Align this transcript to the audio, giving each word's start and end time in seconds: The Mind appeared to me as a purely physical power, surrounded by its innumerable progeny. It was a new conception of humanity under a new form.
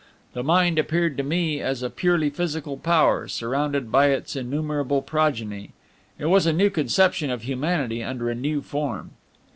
The 0.33 0.41
Mind 0.41 0.79
appeared 0.79 1.15
to 1.17 1.23
me 1.23 1.59
as 1.61 1.83
a 1.83 1.89
purely 1.91 2.31
physical 2.31 2.75
power, 2.75 3.27
surrounded 3.27 3.91
by 3.91 4.07
its 4.07 4.35
innumerable 4.35 5.03
progeny. 5.03 5.73
It 6.17 6.25
was 6.25 6.47
a 6.47 6.53
new 6.53 6.71
conception 6.71 7.29
of 7.29 7.43
humanity 7.43 8.01
under 8.01 8.27
a 8.27 8.33
new 8.33 8.63
form. 8.63 9.11